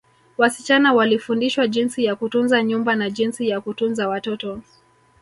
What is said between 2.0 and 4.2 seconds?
ya kutunza nyumba na jinsi ya kutunza